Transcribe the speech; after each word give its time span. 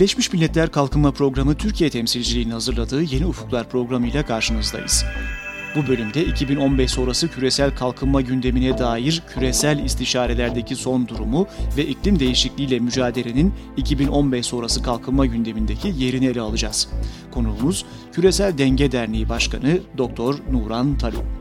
Birleşmiş 0.00 0.32
Milletler 0.32 0.72
Kalkınma 0.72 1.12
Programı 1.12 1.54
Türkiye 1.54 1.90
temsilciliğinin 1.90 2.50
hazırladığı 2.50 3.02
Yeni 3.02 3.26
Ufuklar 3.26 3.68
programıyla 3.68 4.26
karşınızdayız. 4.26 5.04
Bu 5.76 5.88
bölümde 5.88 6.24
2015 6.24 6.90
sonrası 6.90 7.30
küresel 7.30 7.76
kalkınma 7.76 8.20
gündemine 8.20 8.78
dair 8.78 9.22
küresel 9.34 9.84
istişarelerdeki 9.84 10.76
son 10.76 11.08
durumu 11.08 11.46
ve 11.76 11.86
iklim 11.86 12.20
değişikliğiyle 12.20 12.78
mücadelenin 12.78 13.54
2015 13.76 14.46
sonrası 14.46 14.82
kalkınma 14.82 15.26
gündemindeki 15.26 15.94
yerini 15.98 16.26
ele 16.26 16.40
alacağız. 16.40 16.88
Konuğumuz 17.30 17.84
Küresel 18.12 18.58
Denge 18.58 18.92
Derneği 18.92 19.28
Başkanı 19.28 19.80
Doktor 19.98 20.34
Nuran 20.52 20.98
Talu. 20.98 21.39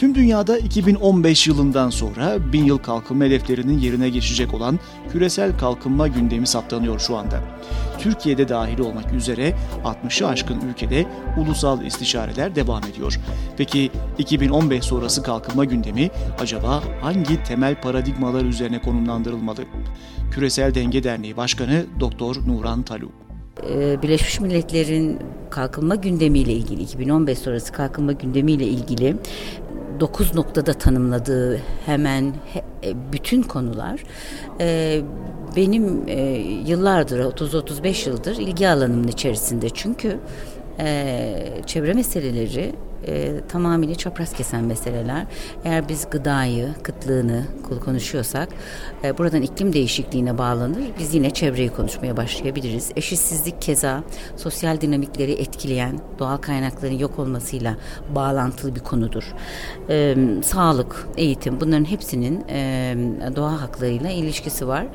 Tüm 0.00 0.14
dünyada 0.14 0.58
2015 0.58 1.46
yılından 1.46 1.90
sonra 1.90 2.52
bin 2.52 2.64
yıl 2.64 2.78
kalkınma 2.78 3.24
hedeflerinin 3.24 3.78
yerine 3.78 4.08
geçecek 4.08 4.54
olan 4.54 4.78
küresel 5.12 5.58
kalkınma 5.58 6.08
gündemi 6.08 6.46
saptanıyor 6.46 6.98
şu 6.98 7.16
anda. 7.16 7.40
Türkiye'de 7.98 8.48
dahil 8.48 8.78
olmak 8.78 9.12
üzere 9.12 9.54
60'ı 9.84 10.28
aşkın 10.28 10.60
ülkede 10.70 11.06
ulusal 11.38 11.84
istişareler 11.84 12.54
devam 12.54 12.82
ediyor. 12.84 13.20
Peki 13.56 13.90
2015 14.18 14.84
sonrası 14.84 15.22
kalkınma 15.22 15.64
gündemi 15.64 16.10
acaba 16.38 16.82
hangi 17.00 17.42
temel 17.44 17.80
paradigmalar 17.80 18.44
üzerine 18.44 18.80
konumlandırılmalı? 18.80 19.60
Küresel 20.30 20.74
Denge 20.74 21.04
Derneği 21.04 21.36
Başkanı 21.36 21.84
Doktor 22.00 22.36
Nuran 22.46 22.82
Talu. 22.82 23.10
Ee, 23.68 24.02
Birleşmiş 24.02 24.40
Milletler'in 24.40 25.18
kalkınma 25.50 25.94
gündemiyle 25.94 26.52
ilgili 26.52 26.82
2015 26.82 27.38
sonrası 27.38 27.72
kalkınma 27.72 28.12
gündemiyle 28.12 28.64
ilgili 28.64 29.16
9 30.00 30.34
noktada 30.34 30.72
tanımladığı 30.72 31.60
hemen 31.86 32.34
e, 32.84 33.12
bütün 33.12 33.42
konular 33.42 34.04
e, 34.60 35.00
benim 35.56 36.08
e, 36.08 36.20
yıllardır 36.66 37.20
30-35 37.20 38.08
yıldır 38.08 38.36
ilgi 38.36 38.68
alanımın 38.68 39.08
içerisinde. 39.08 39.70
Çünkü 39.70 40.18
çevre 41.66 41.92
meseleleri 41.92 42.72
e, 43.06 43.40
tamamıyla 43.48 43.94
çapraz 43.94 44.32
kesen 44.32 44.64
meseleler. 44.64 45.26
Eğer 45.64 45.88
biz 45.88 46.10
gıdayı, 46.10 46.68
kıtlığını 46.82 47.44
konuşuyorsak 47.84 48.48
e, 49.04 49.18
buradan 49.18 49.42
iklim 49.42 49.72
değişikliğine 49.72 50.38
bağlanır. 50.38 50.82
Biz 50.98 51.14
yine 51.14 51.30
çevreyi 51.30 51.68
konuşmaya 51.68 52.16
başlayabiliriz. 52.16 52.90
Eşitsizlik 52.96 53.62
keza 53.62 54.02
sosyal 54.36 54.80
dinamikleri 54.80 55.32
etkileyen 55.32 56.00
doğal 56.18 56.36
kaynakların 56.36 56.98
yok 56.98 57.18
olmasıyla 57.18 57.76
bağlantılı 58.14 58.74
bir 58.74 58.80
konudur. 58.80 59.24
E, 59.88 60.16
sağlık, 60.42 61.08
eğitim 61.16 61.60
bunların 61.60 61.84
hepsinin 61.84 62.44
e, 62.48 62.94
doğa 63.36 63.62
haklarıyla 63.62 64.10
ilişkisi 64.10 64.68
var. 64.68 64.86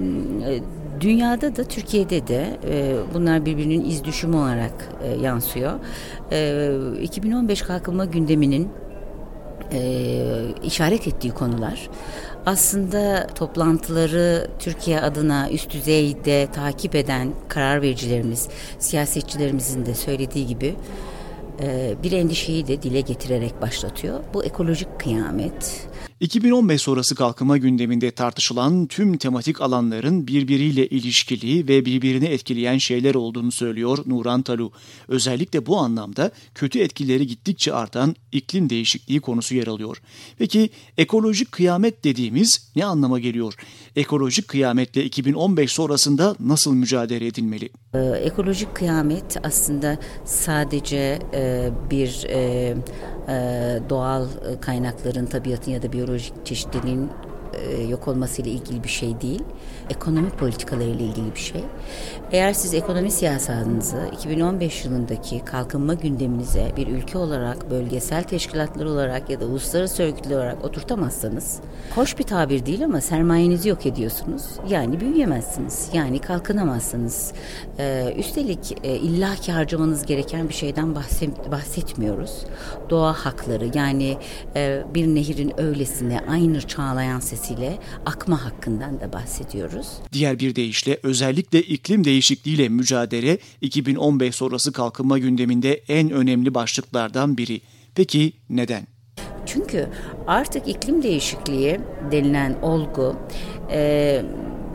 E, 0.00 0.60
dünyada 1.00 1.56
da 1.56 1.64
Türkiye'de 1.64 2.26
de 2.26 2.58
e, 2.68 2.96
bunlar 3.14 3.46
birbirinin 3.46 3.84
iz 3.84 4.04
düşümü 4.04 4.36
olarak 4.36 4.88
e, 5.02 5.22
yansıyor. 5.22 5.72
E, 6.32 6.70
2015 7.02 7.62
kalkınma 7.62 8.04
gündeminin 8.04 8.68
e, 9.72 9.80
işaret 10.62 11.08
ettiği 11.08 11.30
konular 11.30 11.88
aslında 12.48 13.26
toplantıları 13.26 14.50
Türkiye 14.58 15.00
adına 15.00 15.50
üst 15.50 15.70
düzeyde 15.70 16.48
takip 16.52 16.94
eden 16.94 17.32
karar 17.48 17.82
vericilerimiz, 17.82 18.48
siyasetçilerimizin 18.78 19.86
de 19.86 19.94
söylediği 19.94 20.46
gibi 20.46 20.74
e, 21.62 21.94
bir 22.02 22.12
endişeyi 22.12 22.66
de 22.66 22.82
dile 22.82 23.00
getirerek 23.00 23.62
başlatıyor. 23.62 24.20
Bu 24.34 24.44
ekolojik 24.44 25.00
kıyamet, 25.00 25.88
2015 26.20 26.82
sonrası 26.82 27.14
kalkınma 27.14 27.56
gündeminde 27.56 28.10
tartışılan 28.10 28.86
tüm 28.86 29.16
tematik 29.16 29.60
alanların 29.60 30.26
birbiriyle 30.26 30.86
ilişkili 30.86 31.68
ve 31.68 31.84
birbirini 31.84 32.24
etkileyen 32.24 32.78
şeyler 32.78 33.14
olduğunu 33.14 33.52
söylüyor 33.52 33.98
Nuran 34.06 34.42
Talu. 34.42 34.72
Özellikle 35.08 35.66
bu 35.66 35.78
anlamda 35.78 36.30
kötü 36.54 36.78
etkileri 36.78 37.26
gittikçe 37.26 37.72
artan 37.72 38.16
iklim 38.32 38.70
değişikliği 38.70 39.20
konusu 39.20 39.54
yer 39.54 39.66
alıyor. 39.66 40.02
Peki 40.38 40.70
ekolojik 40.98 41.52
kıyamet 41.52 42.04
dediğimiz 42.04 42.70
ne 42.76 42.84
anlama 42.84 43.18
geliyor? 43.18 43.54
Ekolojik 43.96 44.48
kıyametle 44.48 45.04
2015 45.04 45.72
sonrasında 45.72 46.36
nasıl 46.40 46.74
mücadele 46.74 47.26
edilmeli? 47.26 47.70
Ee, 47.94 47.98
ekolojik 47.98 48.74
kıyamet 48.74 49.36
aslında 49.42 49.98
sadece 50.24 51.18
e, 51.34 51.70
bir 51.90 52.24
e, 52.28 52.74
e, 53.28 53.34
doğal 53.88 54.26
kaynakların, 54.60 55.26
tabiatın 55.26 55.72
ya 55.72 55.82
da 55.82 55.87
biyolojik 55.92 56.46
çeşitliliğin 56.46 57.10
yok 57.90 58.08
olmasıyla 58.08 58.50
ilgili 58.50 58.84
bir 58.84 58.88
şey 58.88 59.20
değil. 59.20 59.42
Ekonomi 59.90 60.30
politikalarıyla 60.30 61.04
ilgili 61.04 61.34
bir 61.34 61.40
şey. 61.40 61.64
Eğer 62.32 62.52
siz 62.52 62.74
ekonomi 62.74 63.10
siyasanınızı 63.10 64.10
2015 64.12 64.84
yılındaki 64.84 65.44
kalkınma 65.44 65.94
gündeminize 65.94 66.72
bir 66.76 66.86
ülke 66.86 67.18
olarak, 67.18 67.70
bölgesel 67.70 68.22
teşkilatlar 68.22 68.84
olarak 68.84 69.30
ya 69.30 69.40
da 69.40 69.46
uluslararası 69.46 70.02
örgütler 70.02 70.36
olarak 70.36 70.64
oturtamazsanız, 70.64 71.60
hoş 71.94 72.18
bir 72.18 72.24
tabir 72.24 72.66
değil 72.66 72.84
ama 72.84 73.00
sermayenizi 73.00 73.68
yok 73.68 73.86
ediyorsunuz. 73.86 74.44
Yani 74.68 75.00
büyüyemezsiniz. 75.00 75.88
Yani 75.92 76.18
kalkınamazsınız. 76.18 77.32
Ee, 77.78 78.14
üstelik 78.18 78.78
e, 78.84 78.96
illaki 78.96 79.52
harcamanız 79.52 80.06
gereken 80.06 80.48
bir 80.48 80.54
şeyden 80.54 80.94
bahset, 80.94 81.50
bahsetmiyoruz. 81.50 82.44
Doğa 82.90 83.12
hakları 83.12 83.70
yani 83.74 84.16
e, 84.56 84.82
bir 84.94 85.06
nehirin 85.06 85.60
öylesine 85.60 86.20
aynı 86.30 86.60
çağlayan 86.60 87.20
sesiyle 87.48 87.78
akma 88.06 88.44
hakkından 88.44 89.00
da 89.00 89.12
bahsediyoruz. 89.12 89.88
Diğer 90.12 90.38
bir 90.38 90.56
deyişle 90.56 90.98
özellikle 91.02 91.62
iklim 91.62 92.04
değişikliğiyle 92.04 92.68
mücadele 92.68 93.38
2015 93.60 94.34
sonrası 94.34 94.72
kalkınma 94.72 95.18
gündeminde 95.18 95.74
en 95.88 96.10
önemli 96.10 96.54
başlıklardan 96.54 97.38
biri. 97.38 97.60
Peki 97.94 98.32
neden? 98.50 98.86
Çünkü 99.46 99.88
artık 100.26 100.68
iklim 100.68 101.02
değişikliği 101.02 101.80
denilen 102.12 102.56
olgu 102.62 103.16
e, 103.70 104.22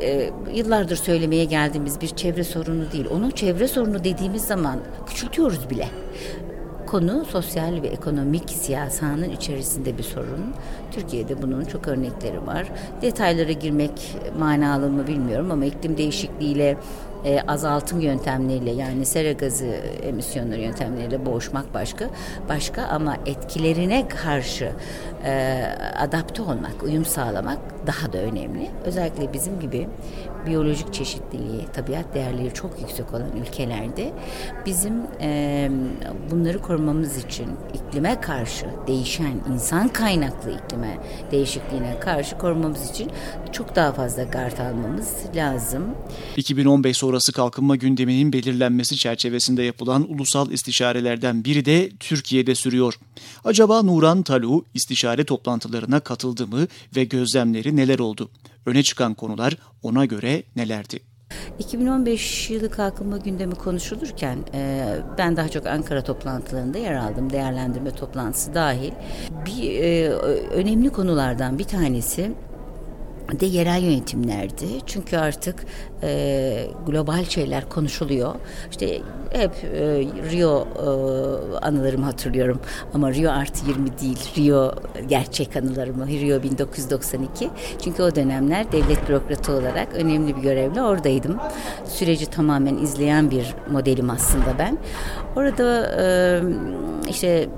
e, 0.01 0.29
yıllardır 0.53 0.95
söylemeye 0.95 1.45
geldiğimiz 1.45 2.01
bir 2.01 2.07
çevre 2.07 2.43
sorunu 2.43 2.91
değil. 2.91 3.05
Onun 3.11 3.29
çevre 3.29 3.67
sorunu 3.67 4.03
dediğimiz 4.03 4.43
zaman 4.43 4.79
küçültüyoruz 5.07 5.69
bile 5.69 5.89
konu 6.93 7.25
sosyal 7.25 7.81
ve 7.81 7.87
ekonomik 7.87 8.49
siyasanın 8.49 9.29
içerisinde 9.29 9.97
bir 9.97 10.03
sorun. 10.03 10.53
Türkiye'de 10.91 11.41
bunun 11.41 11.65
çok 11.65 11.87
örnekleri 11.87 12.47
var. 12.47 12.67
Detaylara 13.01 13.51
girmek 13.51 14.15
manalı 14.39 14.89
mı 14.89 15.07
bilmiyorum 15.07 15.51
ama 15.51 15.65
iklim 15.65 15.97
değişikliğiyle 15.97 16.77
e, 17.25 17.41
azaltım 17.47 17.99
yöntemleriyle 17.99 18.71
yani 18.71 19.05
sera 19.05 19.31
gazı 19.31 19.65
emisyonları 20.03 20.61
yöntemleriyle 20.61 21.25
boğuşmak 21.25 21.73
başka 21.73 22.09
başka 22.49 22.83
ama 22.83 23.17
etkilerine 23.25 24.07
karşı 24.07 24.71
e, 25.25 25.63
adapte 25.99 26.41
olmak, 26.41 26.83
uyum 26.83 27.05
sağlamak 27.05 27.59
daha 27.87 28.13
da 28.13 28.17
önemli. 28.17 28.69
Özellikle 28.85 29.33
bizim 29.33 29.59
gibi 29.59 29.87
biyolojik 30.45 30.93
çeşitliliği, 30.93 31.65
tabiat 31.73 32.13
değerleri 32.13 32.53
çok 32.53 32.81
yüksek 32.81 33.13
olan 33.13 33.37
ülkelerde 33.41 34.11
bizim 34.65 34.93
e, 35.21 35.69
bunları 36.31 36.61
korumamız 36.61 37.17
için 37.17 37.47
iklime 37.73 38.21
karşı 38.21 38.65
değişen 38.87 39.33
insan 39.53 39.87
kaynaklı 39.87 40.51
iklime 40.51 40.97
değişikliğine 41.31 41.99
karşı 41.99 42.37
korumamız 42.37 42.89
için 42.89 43.11
çok 43.51 43.75
daha 43.75 43.91
fazla 43.91 44.23
gard 44.23 44.57
almamız 44.57 45.15
lazım. 45.35 45.83
2015 46.37 46.97
sonrası 46.97 47.12
kalkınma 47.31 47.75
gündeminin 47.75 48.33
belirlenmesi 48.33 48.97
çerçevesinde 48.97 49.63
yapılan 49.63 50.11
ulusal 50.13 50.51
istişarelerden 50.51 51.45
biri 51.45 51.65
de 51.65 51.89
Türkiye'de 51.99 52.55
sürüyor. 52.55 52.99
Acaba 53.43 53.81
Nuran 53.81 54.23
Talu 54.23 54.65
istişare 54.73 55.23
toplantılarına 55.23 55.99
katıldı 55.99 56.47
mı 56.47 56.67
ve 56.95 57.03
gözlemleri 57.03 57.75
neler 57.75 57.99
oldu? 57.99 58.29
Öne 58.65 58.83
çıkan 58.83 59.13
konular 59.13 59.57
ona 59.83 60.05
göre 60.05 60.43
nelerdi? 60.55 60.99
2015 61.59 62.49
yılı 62.49 62.69
kalkınma 62.69 63.17
gündemi 63.17 63.55
konuşulurken 63.55 64.37
e, 64.53 64.85
ben 65.17 65.37
daha 65.37 65.49
çok 65.49 65.65
Ankara 65.65 66.03
toplantılarında 66.03 66.77
yer 66.77 66.93
aldım. 66.93 67.29
Değerlendirme 67.29 67.91
toplantısı 67.91 68.53
dahil. 68.53 68.91
Bir 69.45 69.79
e, 69.79 70.09
önemli 70.53 70.89
konulardan 70.89 71.59
bir 71.59 71.63
tanesi 71.63 72.31
de 73.39 73.45
yerel 73.45 73.83
yönetimlerdi. 73.83 74.65
Çünkü 74.85 75.17
artık 75.17 75.55
e, 76.03 76.67
global 76.87 77.23
şeyler 77.23 77.69
konuşuluyor. 77.69 78.35
İşte 78.71 79.01
hep 79.33 79.51
e, 79.63 79.79
Rio 80.31 80.67
e, 80.75 80.85
anılarımı 81.65 82.05
hatırlıyorum 82.05 82.59
ama 82.93 83.13
Rio 83.13 83.31
artı 83.31 83.65
20 83.67 83.99
değil 83.99 84.19
Rio 84.37 84.75
gerçek 85.07 85.55
anılarımı 85.55 86.07
Rio 86.07 86.43
1992 86.43 87.49
çünkü 87.83 88.03
o 88.03 88.15
dönemler 88.15 88.71
devlet 88.71 89.09
bürokratı 89.09 89.51
olarak 89.51 89.87
önemli 89.93 90.37
bir 90.37 90.41
görevle 90.41 90.81
oradaydım 90.81 91.37
süreci 91.85 92.25
tamamen 92.25 92.77
izleyen 92.77 93.31
bir 93.31 93.55
modelim 93.71 94.09
aslında 94.09 94.57
ben 94.59 94.77
orada 95.35 95.91
e, 96.01 96.05
işte 97.09 97.49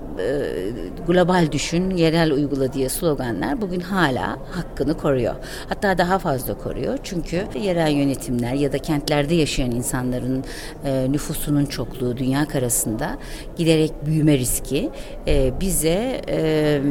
global 1.08 1.52
düşün, 1.52 1.90
yerel 1.90 2.32
uygula 2.32 2.74
diye 2.74 2.90
sloganlar 2.90 3.62
bugün 3.62 3.80
hala 3.80 4.38
hakkını 4.52 4.98
koruyor. 4.98 5.36
Hatta 5.70 5.98
daha 5.98 6.20
fazla 6.20 6.58
koruyor. 6.58 6.98
Çünkü 7.04 7.46
yerel 7.62 7.92
yönetimler 7.92 8.54
ya 8.54 8.72
da 8.72 8.78
kentlerde 8.78 9.36
yaşayan 9.36 9.72
insanların 9.72 10.44
e, 10.86 11.12
nüfusunun 11.12 11.66
çokluğu 11.66 12.18
dünya 12.18 12.48
karasında 12.48 13.18
giderek 13.58 13.92
büyüme 14.06 14.38
riski 14.38 14.90
e, 15.28 15.60
bize 15.60 16.22
e, 16.30 16.82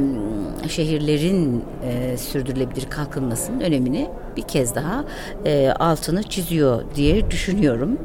şehirlerin 0.68 1.64
e, 1.84 2.16
sürdürülebilir 2.16 2.84
kalkınmasının 2.90 3.60
önemini 3.60 4.08
bir 4.36 4.42
kez 4.42 4.74
daha 4.74 5.04
e, 5.44 5.70
altını 5.70 6.22
çiziyor 6.22 6.84
diye 6.94 7.30
düşünüyorum. 7.30 7.98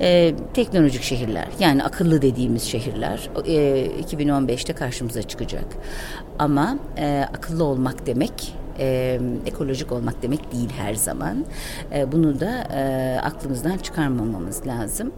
E, 0.00 0.34
teknolojik 0.54 1.02
şehirler 1.02 1.46
yani 1.60 1.84
akıllı 1.84 2.22
dediğimiz 2.22 2.62
şehirler 2.62 3.30
e, 3.46 3.86
2015'te 4.02 4.72
karşımıza 4.72 5.22
çıkacak. 5.22 5.64
Ama 6.38 6.78
e, 6.98 7.26
akıllı 7.34 7.64
olmak 7.64 8.06
demek 8.06 8.54
e, 8.78 9.20
ekolojik 9.46 9.92
olmak 9.92 10.22
demek 10.22 10.52
değil 10.52 10.68
her 10.78 10.94
zaman. 10.94 11.44
E, 11.94 12.12
bunu 12.12 12.40
da 12.40 12.68
e, 12.72 13.20
aklımızdan 13.20 13.78
çıkarmamamız 13.78 14.66
lazım. 14.66 15.12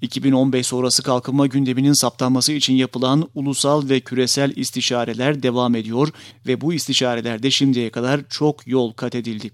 2015 0.00 0.66
sonrası 0.66 1.02
kalkınma 1.02 1.46
gündeminin 1.46 1.92
saptanması 1.92 2.52
için 2.52 2.74
yapılan 2.74 3.28
ulusal 3.34 3.88
ve 3.88 4.00
küresel 4.00 4.52
istişareler 4.56 5.42
devam 5.42 5.74
ediyor 5.74 6.08
ve 6.46 6.60
bu 6.60 6.72
istişarelerde 6.72 7.50
şimdiye 7.50 7.90
kadar 7.90 8.20
çok 8.28 8.66
yol 8.66 8.92
kat 8.92 9.14
edildi. 9.14 9.50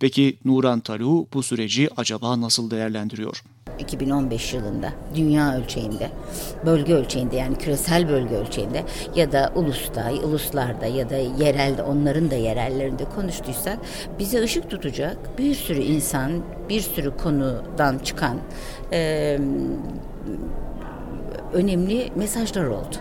Peki 0.00 0.38
Nuran 0.44 0.80
Talu 0.80 1.26
bu 1.34 1.42
süreci 1.42 1.88
acaba 1.96 2.40
nasıl 2.40 2.70
değerlendiriyor? 2.70 3.42
2015 3.78 4.54
yılında 4.54 4.92
dünya 5.14 5.56
ölçeğinde, 5.56 6.10
bölge 6.66 6.94
ölçeğinde 6.94 7.36
yani 7.36 7.58
küresel 7.58 8.08
bölge 8.08 8.34
ölçeğinde 8.34 8.84
ya 9.14 9.32
da 9.32 9.52
ulusta, 9.54 10.12
uluslarda 10.24 10.86
ya 10.86 11.10
da 11.10 11.16
yerelde 11.16 11.82
onların 11.82 12.30
da 12.30 12.34
yerellerinde 12.34 13.04
konuştuysak 13.04 13.78
bize 14.18 14.42
ışık 14.42 14.70
tutacak 14.70 15.38
bir 15.38 15.54
sürü 15.54 15.80
insan, 15.80 16.32
bir 16.68 16.80
sürü 16.80 17.16
konudan 17.16 17.98
çıkan 17.98 18.38
e, 18.92 19.38
önemli 21.52 22.12
mesajlar 22.16 22.64
oldu. 22.64 22.96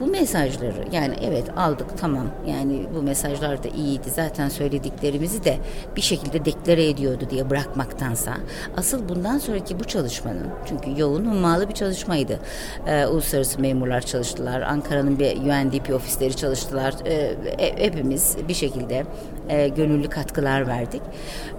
Bu 0.00 0.06
mesajları 0.06 0.84
yani 0.92 1.14
evet 1.22 1.44
aldık 1.56 1.98
tamam 1.98 2.26
yani 2.46 2.86
bu 2.94 3.02
mesajlar 3.02 3.62
da 3.64 3.68
iyiydi 3.68 4.10
zaten 4.10 4.48
söylediklerimizi 4.48 5.44
de 5.44 5.58
bir 5.96 6.00
şekilde 6.00 6.44
deklare 6.44 6.88
ediyordu 6.88 7.24
diye 7.30 7.50
bırakmaktansa 7.50 8.34
asıl 8.76 9.08
bundan 9.08 9.38
sonraki 9.38 9.80
bu 9.80 9.84
çalışmanın 9.84 10.46
çünkü 10.68 11.00
yoğun 11.00 11.24
hummalı 11.24 11.68
bir 11.68 11.74
çalışmaydı. 11.74 12.40
Ee, 12.86 13.06
uluslararası 13.06 13.60
memurlar 13.60 14.00
çalıştılar. 14.00 14.60
Ankara'nın 14.60 15.18
bir 15.18 15.36
UNDP 15.36 15.94
ofisleri 15.94 16.36
çalıştılar. 16.36 16.94
Ee, 17.06 17.34
hepimiz 17.58 18.36
bir 18.48 18.54
şekilde 18.54 19.04
e, 19.48 19.68
gönüllü 19.68 20.08
katkılar 20.08 20.66
verdik. 20.66 21.02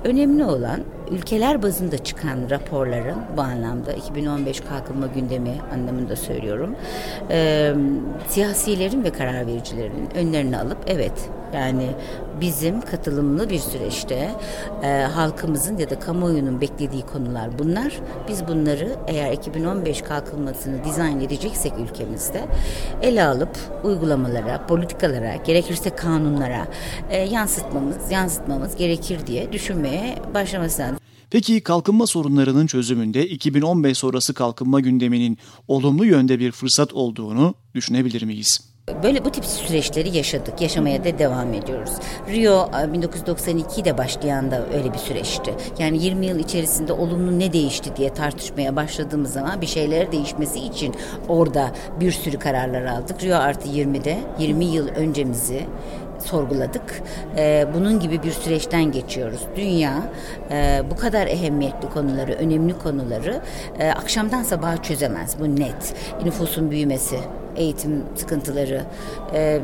Önemli 0.03 0.45
olan 0.45 0.79
ülkeler 1.11 1.63
bazında 1.63 1.97
çıkan 1.97 2.49
raporların 2.49 3.17
bu 3.37 3.41
anlamda 3.41 3.93
2015 3.93 4.59
kalkınma 4.59 5.07
gündemi 5.07 5.53
anlamında 5.73 6.15
söylüyorum. 6.15 6.75
E, 7.29 7.73
siyasilerin 8.27 9.03
ve 9.03 9.09
karar 9.09 9.47
vericilerin 9.47 10.09
önlerini 10.15 10.57
alıp 10.57 10.77
evet 10.87 11.29
yani 11.55 11.87
bizim 12.41 12.81
katılımlı 12.81 13.49
bir 13.49 13.59
süreçte 13.59 14.31
e, 14.83 14.87
halkımızın 14.87 15.77
ya 15.77 15.89
da 15.89 15.99
kamuoyunun 15.99 16.61
beklediği 16.61 17.01
konular 17.01 17.59
bunlar. 17.59 17.99
Biz 18.27 18.47
bunları 18.47 18.95
eğer 19.07 19.33
2015 19.33 20.01
kalkınmasını 20.01 20.83
dizayn 20.83 21.19
edeceksek 21.19 21.73
ülkemizde 21.79 22.45
ele 23.01 23.23
alıp 23.23 23.57
uygulamalara, 23.83 24.65
politikalara, 24.67 25.35
gerekirse 25.35 25.89
kanunlara 25.89 26.67
e, 27.09 27.17
yansıtmamız, 27.17 28.11
yansıtmamız 28.11 28.75
gerekir 28.75 29.27
diye 29.27 29.53
düşünmeye 29.53 30.15
başlaması 30.33 30.81
lazım. 30.81 30.97
Peki 31.29 31.61
kalkınma 31.61 32.07
sorunlarının 32.07 32.67
çözümünde 32.67 33.27
2015 33.27 33.97
sonrası 33.97 34.33
kalkınma 34.33 34.79
gündeminin 34.79 35.37
olumlu 35.67 36.05
yönde 36.05 36.39
bir 36.39 36.51
fırsat 36.51 36.93
olduğunu 36.93 37.55
düşünebilir 37.75 38.23
miyiz? 38.23 38.74
Böyle 39.03 39.25
bu 39.25 39.31
tip 39.31 39.45
süreçleri 39.45 40.17
yaşadık, 40.17 40.61
yaşamaya 40.61 41.03
da 41.03 41.19
devam 41.19 41.53
ediyoruz. 41.53 41.91
Rio 42.27 42.69
1992'de 42.71 43.97
başlayan 43.97 44.51
da 44.51 44.65
öyle 44.73 44.93
bir 44.93 44.97
süreçti. 44.97 45.53
Yani 45.79 46.03
20 46.03 46.25
yıl 46.25 46.39
içerisinde 46.39 46.93
olumlu 46.93 47.39
ne 47.39 47.53
değişti 47.53 47.95
diye 47.95 48.13
tartışmaya 48.13 48.75
başladığımız 48.75 49.33
zaman 49.33 49.61
bir 49.61 49.65
şeyler 49.65 50.11
değişmesi 50.11 50.59
için 50.59 50.95
orada 51.27 51.71
bir 51.99 52.11
sürü 52.11 52.39
kararlar 52.39 52.85
aldık. 52.85 53.23
Rio 53.23 53.37
artı 53.37 53.69
20'de 53.69 54.17
20 54.39 54.65
yıl 54.65 54.87
öncemizi 54.87 55.65
sorguladık. 56.25 57.03
E, 57.37 57.67
bunun 57.73 57.99
gibi 57.99 58.23
bir 58.23 58.31
süreçten 58.31 58.91
geçiyoruz. 58.91 59.41
Dünya 59.55 60.03
e, 60.51 60.81
bu 60.91 60.95
kadar 60.95 61.27
ehemmiyetli 61.27 61.89
konuları, 61.89 62.33
önemli 62.33 62.77
konuları 62.77 63.41
e, 63.79 63.89
akşamdan 63.89 64.43
sabaha 64.43 64.83
çözemez. 64.83 65.35
Bu 65.39 65.55
net. 65.55 65.93
Nüfusun 66.25 66.71
büyümesi, 66.71 67.19
eğitim 67.55 68.03
sıkıntıları, 68.15 68.81
e, 69.33 69.61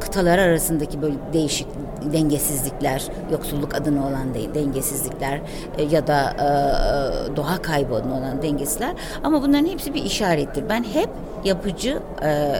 kıtalar 0.00 0.38
arasındaki 0.38 1.02
böyle 1.02 1.14
değişik 1.32 1.66
dengesizlikler, 2.12 3.02
yoksulluk 3.32 3.74
adına 3.74 4.08
olan 4.08 4.34
de, 4.34 4.54
dengesizlikler 4.54 5.40
e, 5.78 5.82
ya 5.82 6.06
da 6.06 6.30
e, 6.30 7.36
doğa 7.36 7.62
kaybı 7.62 7.94
adına 7.94 8.18
olan 8.18 8.42
dengesizler. 8.42 8.94
Ama 9.24 9.42
bunların 9.42 9.66
hepsi 9.66 9.94
bir 9.94 10.02
işarettir. 10.02 10.64
Ben 10.68 10.84
hep 10.84 11.08
yapıcı 11.44 11.98
e, 12.22 12.54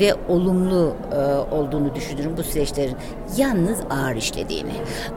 ve 0.00 0.14
olumlu 0.28 0.94
e, 1.12 1.54
olduğunu 1.54 1.94
düşünürüm 1.94 2.36
bu 2.36 2.42
süreçlerin. 2.42 2.96
Yalnız 3.36 3.78
ağır 3.90 4.16
işlediğini. 4.16 4.72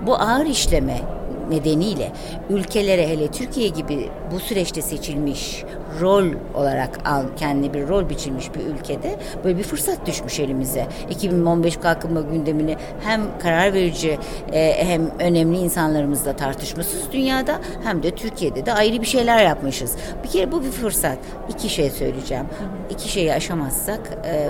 Bu 0.05 0.15
ağır 0.15 0.45
işleme 0.45 1.01
nedeniyle 1.49 2.11
ülkelere 2.49 3.07
hele 3.07 3.27
Türkiye 3.27 3.67
gibi 3.67 4.09
bu 4.31 4.39
süreçte 4.39 4.81
seçilmiş 4.81 5.63
rol 6.01 6.25
olarak 6.55 6.99
al, 7.05 7.23
kendi 7.37 7.73
bir 7.73 7.87
rol 7.87 8.09
biçilmiş 8.09 8.53
bir 8.55 8.59
ülkede 8.59 9.19
böyle 9.43 9.57
bir 9.57 9.63
fırsat 9.63 10.05
düşmüş 10.05 10.39
elimize. 10.39 10.87
2015 11.09 11.77
kalkınma 11.77 12.21
gündemini 12.21 12.75
hem 13.03 13.21
karar 13.39 13.73
verici 13.73 14.17
e, 14.51 14.85
hem 14.85 15.09
önemli 15.19 15.57
insanlarımızla 15.57 16.35
tartışmasız 16.35 17.11
dünyada 17.11 17.59
hem 17.83 18.03
de 18.03 18.11
Türkiye'de 18.11 18.65
de 18.65 18.73
ayrı 18.73 19.01
bir 19.01 19.07
şeyler 19.07 19.43
yapmışız. 19.43 19.95
Bir 20.23 20.29
kere 20.29 20.51
bu 20.51 20.63
bir 20.63 20.71
fırsat. 20.71 21.17
İki 21.49 21.69
şey 21.69 21.89
söyleyeceğim. 21.89 22.45
İki 22.89 23.09
şeyi 23.09 23.33
aşamazsak 23.33 23.99
e, 24.25 24.49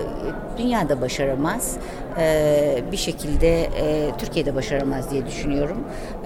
dünyada 0.57 1.01
başaramaz. 1.01 1.77
E, 2.17 2.83
bir 2.91 2.97
şekilde 2.97 3.61
e, 3.61 4.11
Türkiye'de 4.17 4.55
başaramaz 4.55 5.11
diye 5.11 5.25
düşünüyorum. 5.25 5.77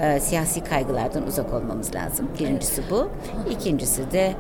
E, 0.01 0.19
siyasi 0.19 0.63
kaygılardan 0.63 1.27
uzak 1.27 1.53
olmamız 1.53 1.95
lazım. 1.95 2.27
Birincisi 2.39 2.83
bu. 2.89 3.09
İkincisi 3.49 4.11
de 4.11 4.33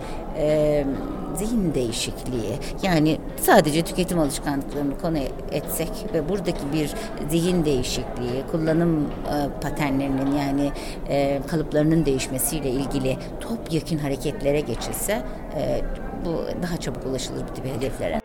zihin 1.35 1.73
değişikliği. 1.73 2.53
Yani 2.83 3.17
sadece 3.41 3.81
tüketim 3.81 4.19
alışkanlıklarını 4.19 4.97
konu 4.97 5.17
etsek 5.51 5.91
ve 6.13 6.29
buradaki 6.29 6.73
bir 6.73 6.91
zihin 7.29 7.65
değişikliği, 7.65 8.43
kullanım 8.51 9.07
paternlerinin 9.61 10.35
yani 10.35 10.71
kalıplarının 11.47 12.05
değişmesiyle 12.05 12.69
ilgili 12.69 13.17
topyekun 13.39 13.97
hareketlere 13.97 14.59
geçilse 14.59 15.21
bu 16.25 16.63
daha 16.63 16.77
çabuk 16.77 17.05
ulaşılır 17.05 17.43
bu 17.49 17.53
tip 17.53 17.65
hedeflere. 17.65 18.20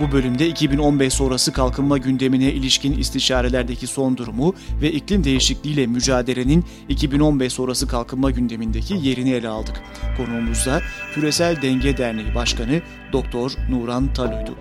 Bu 0.00 0.12
bölümde 0.12 0.48
2015 0.48 1.12
sonrası 1.12 1.52
kalkınma 1.52 1.98
gündemine 1.98 2.52
ilişkin 2.52 2.98
istişarelerdeki 2.98 3.86
son 3.86 4.16
durumu 4.16 4.54
ve 4.82 4.92
iklim 4.92 5.24
değişikliğiyle 5.24 5.86
mücadelenin 5.86 6.64
2015 6.88 7.52
sonrası 7.52 7.88
kalkınma 7.88 8.30
gündemindeki 8.30 8.94
yerini 9.02 9.30
ele 9.30 9.48
aldık. 9.48 9.82
Konuğumuz 10.16 10.66
da 10.66 10.80
Küresel 11.14 11.62
Denge 11.62 11.96
Derneği 11.96 12.34
Başkanı 12.34 12.80
Doktor 13.14 13.52
Nuran 13.70 14.14
Taluydu. 14.14 14.54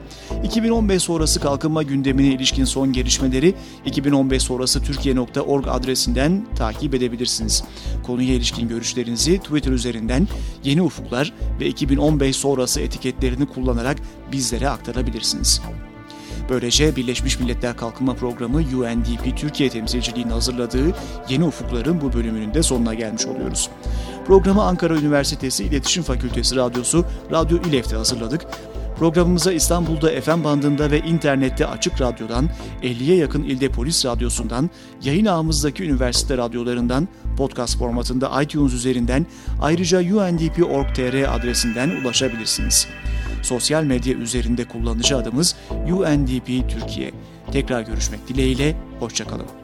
2015 0.43 1.03
sonrası 1.03 1.39
kalkınma 1.39 1.83
gündemine 1.83 2.27
ilişkin 2.27 2.65
son 2.65 2.93
gelişmeleri 2.93 3.53
2015 3.85 4.43
sonrası 4.43 4.83
Türkiye.org 4.83 5.67
adresinden 5.67 6.45
takip 6.55 6.93
edebilirsiniz. 6.93 7.63
Konuya 8.03 8.33
ilişkin 8.33 8.67
görüşlerinizi 8.67 9.39
Twitter 9.39 9.71
üzerinden 9.71 10.27
Yeni 10.63 10.81
Ufuklar 10.81 11.33
ve 11.59 11.67
2015 11.67 12.35
sonrası 12.35 12.81
etiketlerini 12.81 13.45
kullanarak 13.45 13.97
bizlere 14.31 14.69
aktarabilirsiniz. 14.69 15.61
Böylece 16.49 16.95
Birleşmiş 16.95 17.39
Milletler 17.39 17.77
Kalkınma 17.77 18.13
Programı 18.13 18.57
UNDP 18.57 19.37
Türkiye 19.37 19.69
temsilciliğinin 19.69 20.31
hazırladığı 20.31 20.95
Yeni 21.29 21.43
Ufukların 21.43 22.01
bu 22.01 22.13
bölümünün 22.13 22.53
de 22.53 22.63
sonuna 22.63 22.93
gelmiş 22.93 23.25
oluyoruz. 23.25 23.69
Programı 24.27 24.63
Ankara 24.63 24.97
Üniversitesi 24.97 25.63
İletişim 25.63 26.03
Fakültesi 26.03 26.55
Radyosu 26.55 27.05
Radyo 27.31 27.57
İLEF'te 27.57 27.95
hazırladık. 27.95 28.45
Programımıza 28.99 29.53
İstanbul'da 29.53 30.21
FM 30.21 30.43
bandında 30.43 30.91
ve 30.91 30.99
internette 30.99 31.67
Açık 31.67 32.01
Radyo'dan, 32.01 32.49
50'ye 32.81 33.17
yakın 33.17 33.43
ilde 33.43 33.69
Polis 33.69 34.05
Radyosu'ndan, 34.05 34.69
yayın 35.03 35.25
ağımızdaki 35.25 35.83
üniversite 35.83 36.37
radyolarından, 36.37 37.07
podcast 37.37 37.77
formatında 37.77 38.41
iTunes 38.41 38.73
üzerinden, 38.73 39.25
ayrıca 39.61 39.99
undp.org.tr 39.99 41.35
adresinden 41.35 41.89
ulaşabilirsiniz. 41.89 42.87
Sosyal 43.41 43.83
medya 43.83 44.13
üzerinde 44.13 44.65
kullanıcı 44.65 45.17
adımız 45.17 45.55
UNDP 45.91 46.69
Türkiye. 46.69 47.11
Tekrar 47.51 47.81
görüşmek 47.81 48.27
dileğiyle, 48.27 48.75
hoşçakalın. 48.99 49.62